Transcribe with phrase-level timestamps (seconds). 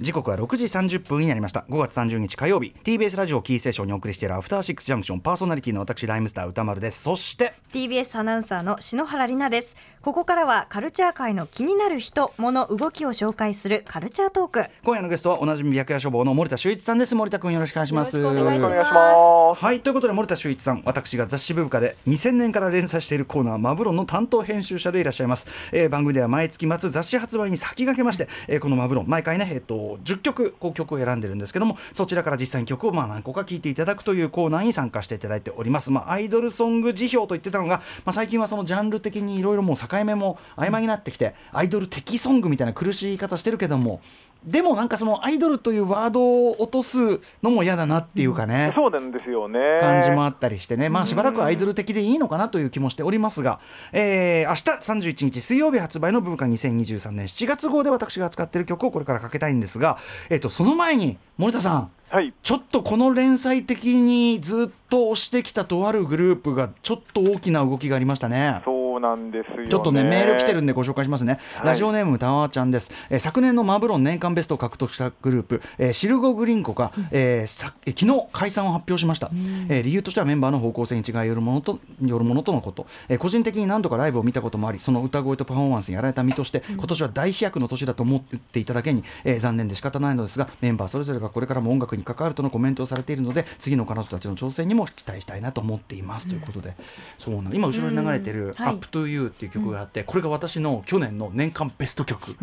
[0.00, 1.64] 時刻は6時30分になりました。
[1.70, 2.74] 5月30日火曜日。
[2.84, 7.02] TBS ラジオキーステーションにお送りしているアフターシックスジャンクションパーソナリティの私ライムスター歌丸です。
[7.02, 9.74] そして TBS アナウンサーの篠原里奈です。
[10.02, 14.64] ここからはカルチャー界の気になる人物動きを紹介するカルチャートーク。
[14.84, 17.14] 今夜のゲストはおなじみ白夜処方の森田修一さんです。
[17.14, 18.18] 森田君よろしくお願いします。
[18.18, 19.64] よろしくお願いします。
[19.64, 35.90] はいということで森田修一さん私が雑誌ブブカで2000年から連載しているコーナーマブロンの担当編集者でいらっしゃいます、えー、番組では毎月末雑誌発売に先駆けまして、えー、このマブロン毎回ねえっ、と10曲こう曲を選んでるんですけどもそちらから実際に曲をまあ何個か聴いていただくというコーナーに参加していただいております。
[35.90, 44.00] まあアイドルソング辞表と言ってたのが、まあ、最近はそのジャンル的にいろいろもう境目も曖昧になってきて、アイドル的ソングみたいな苦しい言い方してるけども
[44.46, 49.58] でもなんかそのアイドルというワードを落とすのも嫌だなっていうかね、そうなんですよね。
[49.80, 53.58] 感じもあったりしてね、まあ、しばらくアイドル的でいいのかなという気もしておりますが、
[53.92, 57.26] えー、明日31日水曜日発売の文化2023年。
[57.26, 59.98] 7月号で私が扱っている曲をこれからかけたいんですが、
[60.30, 61.90] えー、とその前に森田さん。
[62.08, 68.62] はい、ちょっとこの連載的にずっと押してきたとあるグループがちょっと大きな動きがありましたね。
[68.64, 71.66] そうなんですよ、ね、ちょっとねメール来てるんでご紹介しますね、はい。
[71.68, 79.30] ラジオネームたわちゃんです、えー昨年のマブロン年間ベストを獲得したグループ、えーシルゴグリンコが、えーさえー昨日解散を発表しました、
[79.68, 96.74] えー理由としてはメンバーの方向性に違いよるものとよるものとのこと、えー個人的に何度かライブを見たこともありその歌声とパフォーマンスにやられた身として、今年は大飛躍の年だと思っていただけに、えー残念で仕方ないのですがメンバーそれぞれがこれからも音楽に関わるとのコメントをされているので次の彼女たちの挑戦にも期待したいなと思っています、ということで。
[97.18, 98.64] そうなの今後ろに流れてる「うん。
[98.64, 102.36] はい Up to You」っていう曲があって、これが私の去年の年間ベスト曲、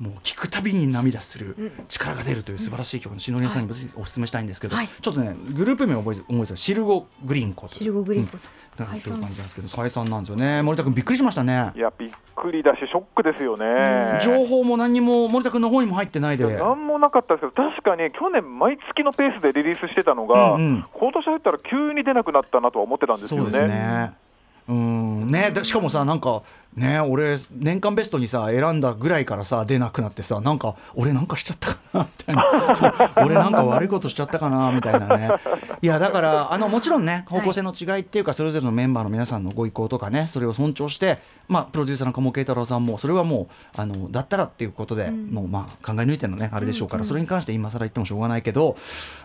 [0.00, 4.88] もう聴くたびに涙する力が出るという素晴らしい曲の篠宮さんにお勧めしたいんですけど、はい。
[5.00, 9.10] ちょっとねグループ名を覚えて思い出シルゴグリーンコとシルゴグリンコさん、なんか解散。
[9.12, 9.44] そういう感じなん。
[9.44, 10.62] ですけど解散なんですよね。
[10.62, 11.72] 森田君びっくりしましたね。
[11.76, 14.18] いやびっくりだしショックですよね。
[14.24, 16.56] 情報も何にも森田君の方にも入ってないで。
[16.56, 20.84] なんもなかったですけど確かに去年毎月のペースでリリースしてたのが、うんうん。
[20.92, 23.50] 今年入ったら急に出なくなったなとは思ってたんですよね。
[23.50, 23.58] そ
[24.68, 25.26] うん。
[25.28, 26.42] ね、でしかもさなんか
[26.76, 33.10] ね俺年間ベストにさ選んだぐらいからさ出なくなってさなんか俺なんかしちゃったかなみたいな。
[33.24, 35.30] 俺なんか悪いことしちゃったかなみたいなね。
[35.82, 41.18] いやだからあのもちろんね方向性の違いっていうか、それぞれのメンバーの皆さんのご意向とかねそれを尊重して、
[41.48, 48.76] まあ、プロデューサーの鴨慶太郎さんもそれはもうあのだったらっていうことで、もうまあ考え抜いてのねあれでしょうから、それに関して今更言ってもしょうがないけど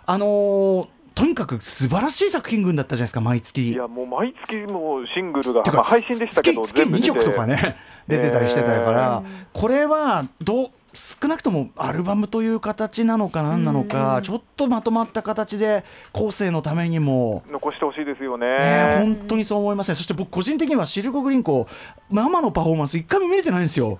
[0.05, 0.87] あのー
[1.17, 3.71] とにかく素晴らしい作品群だったじゃないですか毎月。
[3.71, 7.75] いやもう毎月もうシングルが、まあ、配信でしたけど月月2曲とかね
[8.07, 15.83] 出てたりしてたから、えこれはどう少なくともアルバムという形なのか何なのか、ちょっとまとまった形で
[16.13, 17.41] 後世のためにも。
[17.49, 21.67] 残してほしいですよね、ね、本当にそう思いますねそして僕個人的にはシルコ・グリンコ
[22.11, 23.97] 生のパフォーマンス一回も見れてないんですよ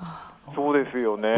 [0.58, 1.30] そうですよね。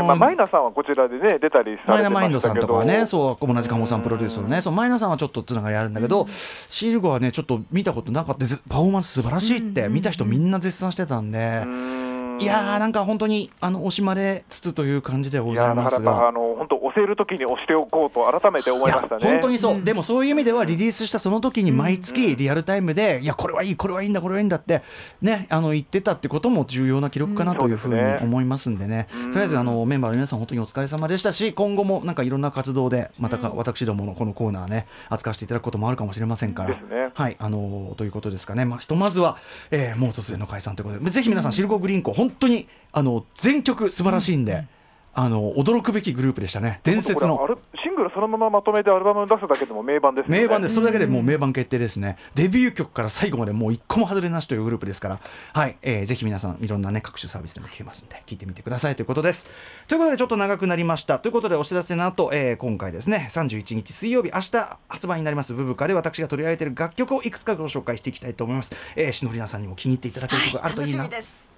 [0.00, 6.26] うん、まあ、マイナさんはこちらでね出たりさマイナれてまマインドさんとかはね、そう同じ鴨さんプロデュースのね、そうマイナさんはちょっとつながりあるんだけど、
[6.70, 8.46] シルゴはね、ちょっと見たことなかった。
[8.68, 12.38] パフォーマンス素晴らしいって、見た人みんな絶賛してたんで、うん。
[12.40, 15.94] いやー、なんか本当にあの惜しまれつつという感じでごいざいます。
[15.94, 16.38] やだからやっぱあが。
[16.38, 16.53] の
[16.94, 19.24] せるときに押しておこうと改めて思いましたね。
[19.24, 24.82] や本当にそう、でもそういう意味ではリリースしたその時に毎月リアルタイムで、いやこれはいいこれはいいんだこれはいいんだって
[25.20, 29.32] ねあの言ってたってことも重要な記録かなというふうに思いますんでね、うん。
[29.32, 36.70] とりあえずあのメンバーの皆さん本当にお疲れ様でしたし今後もなんかいろんな活動でまたか、私どものこのコーナーね扱わせていただくこともあるかもしれませんから。
[36.70, 37.10] ね。
[37.14, 39.36] はいあのーということですかね、まあ、ひとまずは、
[39.70, 41.10] えーもう突然の解散ということで。
[41.10, 44.66] ぜひ皆さん、シルコ・グリーンコ本当にあの全曲素晴らしいんで、
[45.14, 46.80] あの驚くべきグループでしたね。
[46.82, 47.38] 伝説の。
[47.82, 50.40] シングルそのまままとめてアルバムに出すだけでも名盤ですよね。
[50.42, 55.20] 名盤です、それだけでもう名盤決定ですね、デビュー曲から最後までもう一個も外れなしというグループですから、
[55.52, 55.76] はい。
[55.82, 59.46] えーぜひ皆さん、いろんな、ね、各種サービスでも聴けますんで、聞いてみてくださいということです。
[59.88, 61.18] ということで、ちょっと長くなりました。
[61.18, 68.74] ということで、お知らせの後、えー今回ですね、31日水曜日、明日発売になります、ブブカで私が取り上げている楽曲をいくつかご紹介していきたいと思います。
[68.96, 71.04] えー、しのりなさんにも気に入っていただける曲があるといいな。
[71.04, 71.48] 楽しみです。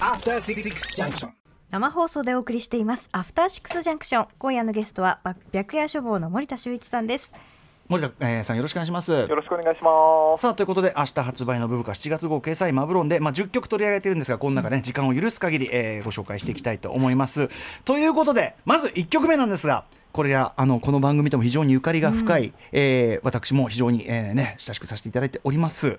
[0.00, 0.62] After Six
[0.96, 1.45] Junction.
[1.70, 7.32] 生放送でお送りしていますアフターシックスジャンクション今夜のゲストはば白夜処方の森田修一さんです
[7.88, 9.12] 森田、えーさんよろしくお願いします。
[9.12, 17.48] よろしくお願いしますさあということで明日発売のブブカ7月号掲載マブロンで、まあ、10曲取り上げてるんですがこの中ね時間を許す限り、えーご紹介していきたいと思います。
[17.84, 25.98] ということでまず1曲目なんですがこれがあのこの番組とも非常にゆかりが深い、えー私も非常に、えーね、親しくさせていただいております。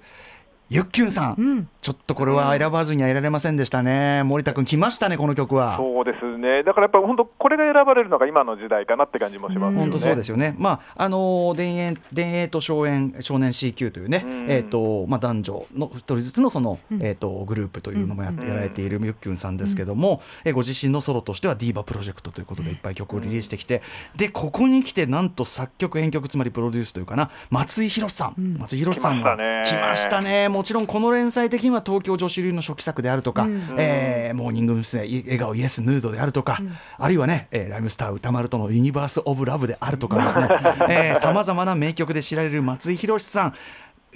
[0.69, 1.69] ゆっきゅんさん、うん。
[1.81, 5.78] ちょっとこれは選ばずにはいられませんでしたね、森田君、来ましたね、この曲は。
[5.78, 9.75] そうですね、だからやっぱ本当、これが選ばれるのが今の時代かなって感じもします。
[9.75, 14.46] 本当そうですよね、まああの田園田園と少年少年 CQ というね、うん。
[14.50, 17.02] えーとまあ、男女の一人ずつのその、うん。
[17.02, 23.81] えー、とグループというのもやって、うんやられているゆっきゅんさんですけども、えーご自身のソロとしてはディーバプロジェクトということでいっぱい曲をリリースしてきて、
[24.16, 28.58] でここに来てなんと作曲編曲つまりプロデュースというかな松井宏さん、うん。
[28.58, 33.75] 松井宏さんが来ましたねもちろんこの連載的には東京女子流の初期作であるとか、うん。
[33.77, 35.06] えーモーニング娘。
[35.06, 36.75] い笑顔イエスヌードであるとか、うん。
[36.98, 41.15] あるいはね、えーライムスター歌丸とのユニバース・オブ・ラブであるとかですね。
[41.19, 43.54] さまざまな名曲で知られる松井宏さん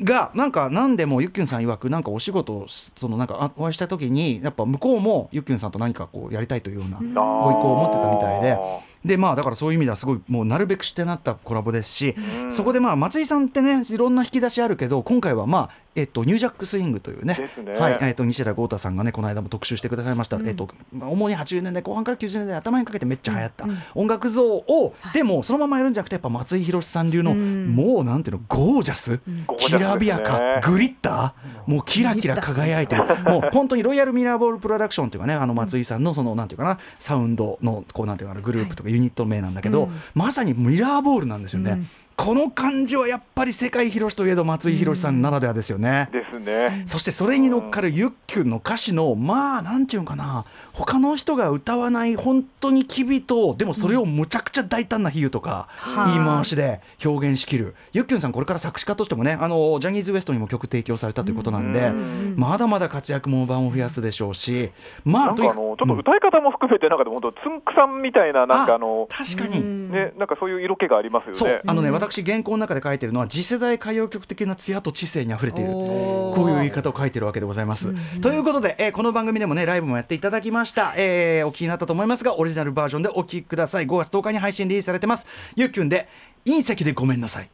[0.03, 8.51] がなんか何でもゆっきゅんさん曰くなんかお仕事そのなんかあお会いした時にやっぱ向こうもゆっきゅんさんと何かこうやりたいというようなうんご意向を持ってたみたいで。
[8.53, 8.57] あ
[9.03, 12.51] でまあだからそういう意味ではすごいもうなるべくしてなったコラボですし、うん。
[12.51, 17.51] そこでまあ松井さんってねいろんな引き出しあるけど今回はまあえっとニュージャックスイングというね。
[17.63, 17.73] ね。
[17.73, 17.97] はい。
[18.01, 20.47] えっと西田豪太さんがねこの間も特集してくださいました、うん。
[20.47, 23.65] えっとまあ主に80年代後半から90年代頭にかけてめっちゃ流行った。
[23.65, 23.71] うん。
[23.71, 27.67] うん音楽像を、でもそのままやるんじゃなくてやっぱ松井宏さん流の、うん。
[27.75, 29.19] もうなんていうのゴージャス、
[29.57, 33.03] きらびやかグリッターもうキラキラ輝いてる。
[33.25, 39.91] もう本当にロイヤルミラーボールプロダクションというかねあの松井さんのそのなんていうかなサウンドのこうなんていうかなグループとかユニット名なんだけど、うん。
[40.13, 41.87] まさにミラーボールなんですよね、うん
[42.23, 46.83] この感じはやっぱり世界広しといえど松井宏さんならではですよね、ですね。
[46.85, 50.45] そしてそれに乗っかるユッキュンの歌詞のまあなんていうのかな。
[50.71, 57.73] 他の人が歌わない本当に機微とでもそれをむちゃくちゃ大胆な比喩とか、はあ言い回しで表現しきる。
[57.91, 62.35] ユッキュンさんこれから作詞家としてもねあのジャニーズ WEST にも曲提供されたということなんで、うん。
[62.37, 64.69] まだまだ活躍も版を増やすでしょうし
[65.05, 71.35] まなんああのちょっと歌い方も含めて、なんかでも本当、つんくさんみたいな、なんかあの、確かに、うんね、なんかそういう色気がありますよね。
[71.35, 71.61] そう。
[71.65, 75.71] あのね、うん私原稿の中で書いてるのは次世代歌謡曲的な艶と知性にあふれている。
[75.71, 77.89] こういう言い方を書いてるわけでございます。
[77.89, 83.87] うんということで、えーこの番組でもねライブもやっていただきました、えーお聞きになったと思いますがオリジナルバージョンでお聞きください。
[83.87, 85.25] 5月10日に配信リリースされてます。
[85.55, 86.07] ゆっきゅんで
[86.45, 87.49] 隕石でごめんなさい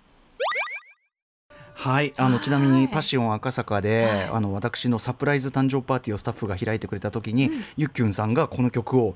[1.87, 2.11] はい。
[2.17, 9.15] あのちなみにパッシオン赤坂で、あの私のサプライズ誕生パーティーをスタッフが開いてくれた時に、ゆっきゅんさんがこの曲を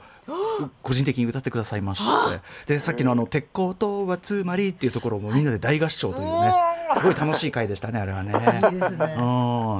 [0.82, 2.02] 個人的に歌ってくださいまし
[2.66, 6.54] てでさっきのあの「鉄鋼とはつまり」っていうところもみんなで大合唱というね
[6.98, 8.32] すごい楽しい回でしたねあれはね。
[8.72, 8.88] いいね。
[9.20, 9.24] う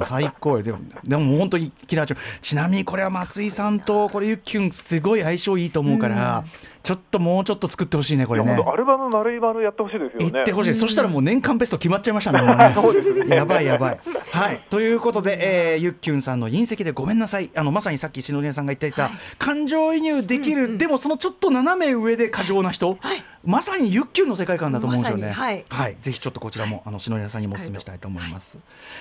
[0.04, 0.58] 最高。
[0.58, 6.44] よでもでも本当にキラーチューンちなみにこれは松井さんとこれゆっきゅんすごい相性いいと思うから、
[6.82, 8.52] ちょっともうちょっと作ってほしいねこれね。
[8.52, 10.30] アルバム丸い丸やってほしいですよね。
[10.32, 13.24] 言ってほしい、そしたらもう年間ベスト決まっちゃいましたね もうね。
[13.24, 13.36] ね。
[13.36, 14.00] やばいやばい。
[14.32, 14.60] はい。
[14.68, 17.50] ということで、えーゆっきゅんさんの隕石でごめんなさい。
[17.54, 22.98] あのまさにさっき篠宮さんが言っていた、感情移入できる、でもそのちょっと斜め上で過剰な人、
[23.44, 25.28] まさにゆっきゅんの世界観だと思うんですよね。
[25.28, 25.96] まさにはい。
[26.00, 28.58] ぜひちょっとこちらもあの篠宮さんにもお勧めしたいと思います。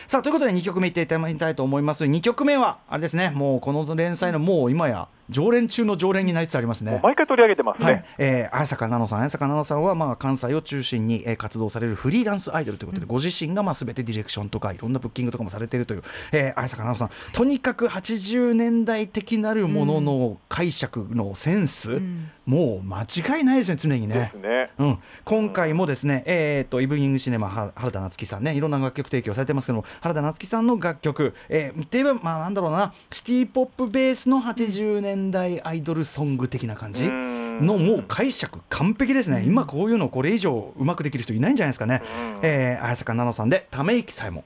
[0.08, 2.06] さあということで2曲目いっていただきたいと思います。
[2.06, 3.32] 2曲目はあれですね。
[3.32, 7.00] もうこの連載のもう今や常連中の常連になりつつありますね。
[7.02, 7.86] 毎回取り上げてますね。
[7.86, 9.20] はい、えー、綾坂奈々さん。
[9.20, 17.34] 綾坂奈々さんはまあ関西を中心に、えー活動されるフリーランスアイドルということで、ご自身がまあ全てディレクションとかいろんなブッキングとかもされているという、えー、綾坂奈々さん。
[17.34, 22.30] とにかく80年代的なるものの解釈のセンス、ん。
[22.46, 24.38] もう間違いないですね常にでねす。
[24.38, 24.72] ね。
[24.78, 37.06] うん、今回もですね、えー、とイブニングシネマは原田夏樹さんねいろんな楽曲提供されてますけども原田夏樹さんの楽曲、えー、って言えばまあなんだろうなシティ・ポップベースの80年代アイドルソング的な感じ。
[37.06, 42.02] うんのもう解釈完璧ですね、今こういうのこれ以上うまくできる人いないんじゃないですかね、
[42.38, 42.46] うん。
[42.46, 44.44] えー、綾坂奈々さんでため息さえも。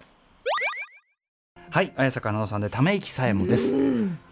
[1.72, 3.76] はい綾坂奈々さんでため息さえもです。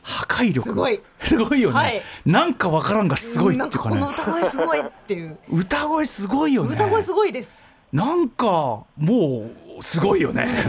[0.02, 1.02] 破壊力すごい。
[1.24, 2.02] すごいよね、はい。
[2.25, 4.00] なんかわからんがすごいっていうかね。
[4.00, 5.38] なんかこの歌声すごいっていう。
[5.50, 6.75] 歌声すごいよね。
[6.75, 7.75] 歌声すごいです。
[7.92, 10.65] なんかもうすごいよね。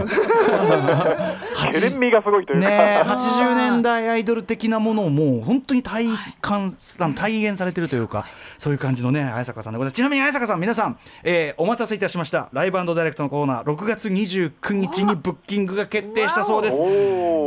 [1.70, 2.68] ケレン味がすごいというか。
[2.68, 6.06] ねえ80年代アイドル的なものをもう本当に体
[6.40, 8.26] 感、あの体現されてるというか
[8.58, 16.82] そういう感じのね綾坂さんでございますちなみに綾坂さん皆さん、えーお待たせいたしましたライブダイレクトのコーナー6月29日にブッキングが決定したそうです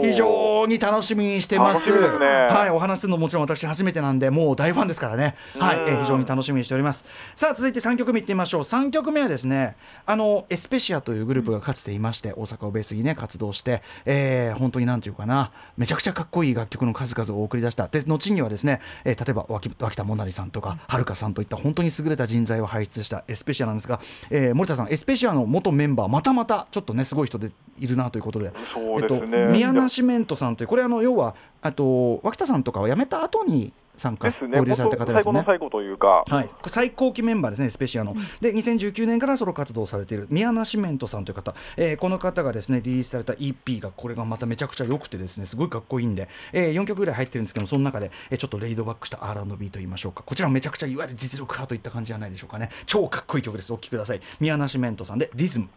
[0.01, 1.83] 非常に楽しみにしてます。
[1.83, 5.35] すねはい、お話しするのもちろん私初めてなんで、もう大ファンですからね。
[5.57, 7.05] はい、えー非常に楽しみにしております。
[7.35, 8.61] さあ、続いて3曲目いってみましょう。
[8.61, 17.87] 3曲目はですね、あのエスペシアというグループがかつていまして、大阪をベースにね活動して、えー本当になんていうかな、めちゃくちゃかっこいい楽曲の数々を送り出した。
[17.87, 23.99] で、後にはですね、えー例えば脇脇田もなりさんとか、はるかさんといった本当に優れた人材を輩出したエスペシアなんですが、
[24.29, 28.51] えー森田さん、エスペシアの元メンバー、またまたちょっとねすごい人でいるなということで。
[28.73, 35.45] そうですねえっと、宮梨メントさんというこれあの要はあと脇田さんとかを辞めた後に参加ですね、合流された方ですね最後の。
[35.45, 38.15] 最後というか、はい、最高期メンバーですね、スペシアの。
[38.39, 52.69] で、2019年からソロ活動されている宮ナシメントさんという方、えーこの方がですね、リリースされた EP が、これがまためちゃくちゃ良くてですね、すごいかっこいいんで、え4曲ぐらい入ってるんですけども、その中で、えーちょっとレイドバックした R&B と言いましょうか、こちらめちゃくちゃいわゆる実力派といった感じじゃないでしょうかね。
[52.85, 53.73] 超かっこいい曲です。
[53.73, 54.21] お聴きください。
[54.39, 55.69] 宮ナシメントさんで、リズム。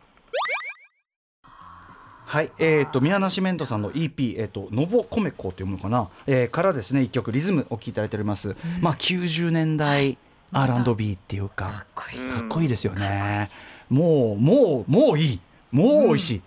[2.31, 10.17] はい、えー、と宮梨メントさんの EP「えー、とノボコメコ」というものかな、えーからですね一曲リズムお聴きいただいております、まあ90年代
[10.53, 12.41] R&B っていうか、かこいい。
[12.41, 13.51] っこいいですよね、
[13.89, 15.41] もうもうもういい。
[15.73, 16.43] もう美味しい、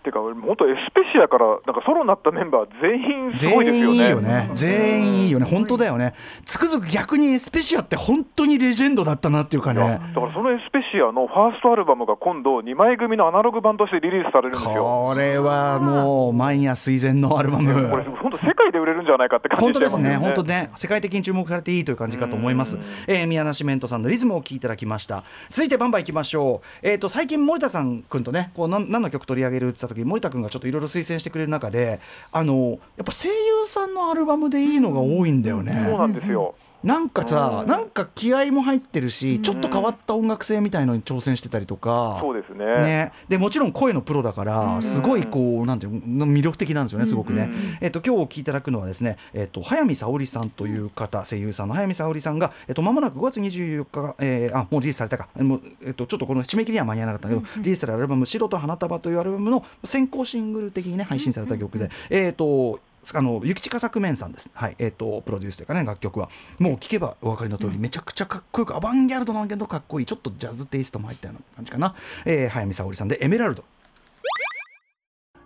[0.00, 4.30] てか、本当、エスペシアからなんかソロになったメンバー、全員すごいです全員いいよね。
[4.30, 5.46] よね全員いいよね。
[5.46, 6.14] 本当だよね。
[6.44, 9.80] つくづく逆にエスペシアって本当にレジェンドだったなっていうかね。
[9.80, 14.72] だからそのエスペシアのファーストアルバムが今度、2枚組のアナログ版としてリリースされるんですよ。
[15.08, 17.90] これはもうマイヤ垂涎のアルバム。
[17.90, 22.76] これ、本当、世界で売れるんじゃないかって感じ本当ですね、本当ね、世界的に注目されていいという感じかと思います。
[22.76, 22.82] うん。
[23.06, 25.24] えー、宮梨メントさんのリズムを聴いていただきました。
[25.50, 26.66] 続いてバンバンいきましょう。
[26.82, 32.00] えっ、と最近森田さん君とね、こうなん何の曲取り上げるって時、森田君がちょっといろいろ推薦してくれる中で、
[32.32, 35.72] あのやっぱ声優さんのアルバムでいいのが多いんだよね。
[35.88, 36.54] そうなんですよ。
[36.82, 37.68] なんかさ、うん。
[37.68, 42.18] なんか気合も入ってるし、ちょっと変わった音楽性みたいのに挑戦してたりとか。
[42.22, 42.64] そうですね。
[42.64, 47.42] ね、でもちろん声のプロだからすごいこうなんていうの魅力的なんですよねすごくね。
[47.42, 55.28] うんえっと今日お聞きいただくのはですね、えっと早見沙織さんという方声優さんの早見沙織さんがえっと間もなく5月24日が、えーあもうリリースされたか。
[55.36, 62.80] もうえっとちょっとこの締め切りには間に合わなかったけど、リリースされたアルバム白と花束というアルバムの先行シングル的にね配信された曲で、えっと
[63.14, 64.76] あの諭吉佳作面さんです、はい。
[64.78, 66.28] えー、とプロデュースというかね楽曲は
[66.58, 70.06] もう聴けばお分かりの通り、めちゃくちゃかっこよくアバンギャルドなんだけどかっこいい。
[70.06, 73.64] ちょっとジャズテイストも入ったような感じかな、えー、早見沙織さんで「エメラルド」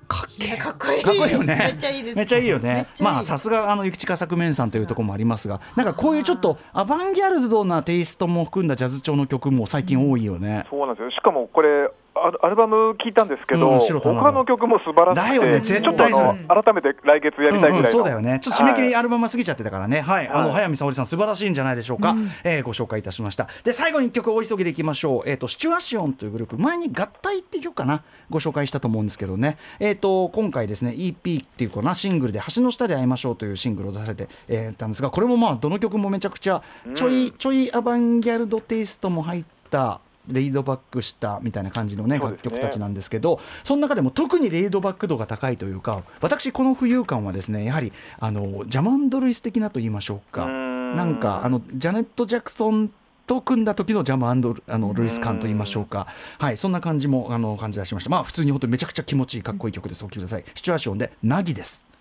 [0.07, 1.03] かっけえかっこいい。
[1.03, 1.57] かっこいい よね。
[1.57, 2.49] めっちゃいいですめっちゃいい。
[2.49, 11.11] よねまあさすがあの諭吉佳作面さんというところもありますがなんかこういうちょっとアバンギャルドなテイストも含んだジャズ調の曲も最近多いよね、そうなんですよ。
[11.11, 18.39] しかもこれ、アルアルバム聞いたんですけど、うん他の曲も素晴らしくて、だよね絶対ちょっとあの改めて来月やりたいぐらいの、うんうんそうだよね。
[18.41, 18.95] ちょっと締め切りはい。
[18.97, 20.01] アルバム過ぎちゃってたからね。
[20.01, 20.53] はい、あのはい。
[20.55, 23.49] 早見沙織さん素晴らしいんじゃないでしょうか、えーご紹介いたしました。
[23.65, 25.29] で最後に一曲お急ぎでいきましょう。
[25.29, 26.57] えっ、とシチュアシオンというグループ。
[26.57, 28.03] 前に合体っていう曲かな。
[28.31, 29.59] ご紹介したと思うんですけどね。
[29.81, 36.63] えっ、と今回ですね EP っていうかなシングルで橋の下で会いましょうというシングルを出されて、えーたんですがこれもまあどの曲もめちゃくちゃ
[36.95, 50.45] ちょい、ちょいアバンギャルドテイストも入ったレイドバックしたみたいな感じのね楽曲たちなんですけどその中でも特にレイドバック度が高いというか私この浮遊感はですねやはりあのジャマンド・ルイス的なと言いましょうか。
[50.45, 50.97] うん。
[50.97, 52.91] なんかあのジャネット・ジャクソン
[53.27, 54.35] と組んだ時のジャマあ
[54.79, 56.07] のルイス感と言いましょうか。
[56.39, 58.11] はいそんな感じもあの感じ出しました。
[58.11, 60.05] まあ普通に本当にめちゃくちゃ気持ちいいかっこいい曲です。
[60.05, 60.45] お聴きください。
[60.55, 61.94] シチュアーションでナギです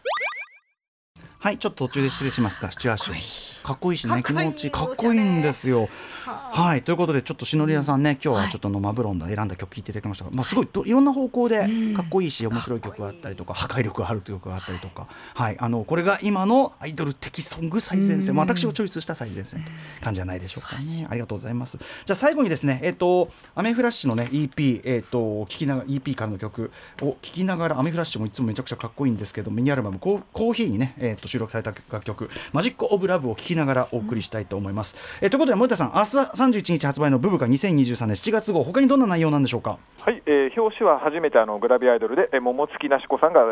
[1.44, 3.64] はいちょっと途中で失礼しますがシチュアーション。
[3.64, 3.98] かっこいい。
[3.98, 5.90] しね気持ちいいかっこいいんですよ。
[6.26, 21.08] はいということでちょっとしのりやさんね今日はちょっとあのマブロンの選んだ曲聴いていただきましたが、まあ、すごいどいろんな方向でかっこいいし面白い曲があったりとか破壊力がある曲があったりとか、はい、あのこれが今のアイドル的ソング最前線、まあ私がチョイスした最前線という感じじゃないでしょうかね。
[21.10, 21.78] ありがとうございます。
[21.78, 26.72] じゃあ最後にですねえっ、とアメフラッシュのね EP えっ、と聞きながら EP からの曲
[27.02, 39.80] を聴きながらアメフラッシュもいつもめちゃくちゃかっこいいんですけどミニアルバムコーコーヒーにね、えー、と収録された楽曲マジックオブラブを聴きながらお送りしたいと思います、えーということで森田さん明日31日発売のブブカ2023年7月号他にどんな内容なんでしょうか？
[40.02, 43.44] はい、えー表紙は初めてあのグラビアアイドルで、えー桃月なし子さんが、え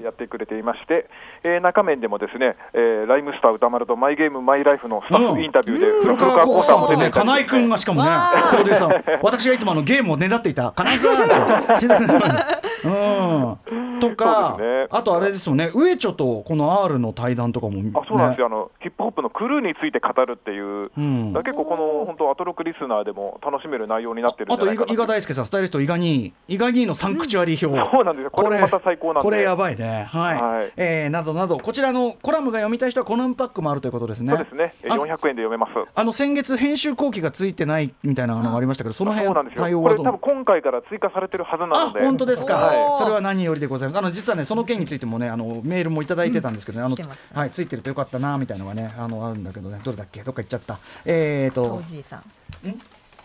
[0.00, 1.06] ーやってくれていまして、
[1.44, 8.10] えー中面でもですね、えーライムスター歌丸とマイゲームマイライフのスタッフインタビューで、古川光光さんとね、も出ていたり金井君がしかもね、
[8.50, 11.94] プロデューサー、私がいつもあのゲームをねだっていた金井君なんですよ。
[12.84, 14.86] うん、とか、ね。
[14.90, 21.32] あとあれですよね、ウエチョとこの R の対談とかも、ね、あそうなんですよ、あのヒップホップのクルーについて語るっていう、うん。
[21.34, 30.72] 結構この本当、アトロクリスナーでも楽しめる内容になってるんあと伊賀大輔さん、スタイリスト伊賀に伊賀にのサンクチュアリー表、そうなんですよ、これもまた最高なんで、これやばいね、はい、はい。
[30.76, 34.30] えーなどなど、こちらのコラムが読みたい人はコラムパックもあるということですね。
[34.30, 35.72] そうですね、えーあ400円で読めます。
[35.94, 42.96] あの先月編集後期がついてないみたいなのがありましたけど、その辺そうなんです対よ、これ、応はどう多分今回から追加されてるはずなあので、本当ですか、はい。
[42.98, 46.96] それは何よりでございますあの実はねその件についてもねあのメールもいただいてたんですけどね、あの
[47.34, 50.22] はいついてるとよかったなみたいなのがねあのあるんだけどねどれだっけ？
[50.22, 50.78] どっか行っちゃった。
[51.04, 52.22] えーとおじいさん。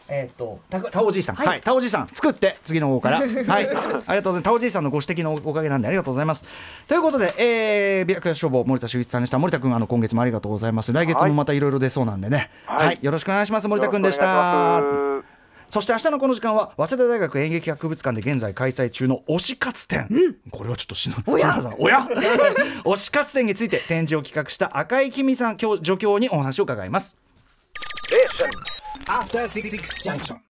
[0.10, 1.36] えーとたタオじいさん。
[1.38, 3.20] は、はいいタオじいさん作って次の号から。
[3.24, 3.28] はい。
[3.48, 4.42] ありがとうございます。
[4.44, 6.44] タオじいさんのご指摘のおかげなんでありがとうございます。
[6.90, 9.40] ということでえー、ビア消防森田修一さんでした。
[9.40, 10.92] 森田君あの今月もありがとうございます。
[10.92, 12.50] 来月もまたいろいろ出そうなんでね。
[12.66, 13.00] はい、はい。
[13.02, 13.68] よろしくお願いします。
[13.70, 15.33] 森田君でした
[15.74, 20.08] そして明日のこの時間は早稲田大学演劇博物館で現在開催中の推し活展、
[20.52, 21.50] これはちょっとしのおや？
[21.50, 22.06] 篠原さんおや？
[22.86, 27.20] 推し活展について展示を企画した赤井きみさん教助教にお話を伺います.